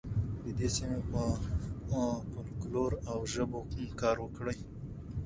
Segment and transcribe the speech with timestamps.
[0.43, 1.35] د دې سیمې پر
[2.31, 3.59] فولکلور او ژبو
[4.01, 4.57] کار وکړئ.